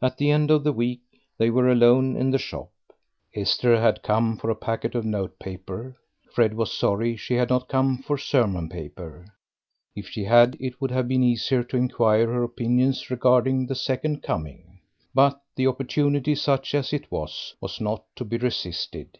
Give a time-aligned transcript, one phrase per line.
[0.00, 1.00] At the end of the week
[1.36, 2.70] they were alone in the shop.
[3.34, 5.96] Esther had come for a packet of note paper.
[6.30, 9.26] Fred was sorry she had not come for sermon paper;
[9.96, 14.22] if she had it would have been easier to inquire her opinions regarding the second
[14.22, 14.78] coming.
[15.12, 19.18] But the opportunity, such as it was, was not to be resisted.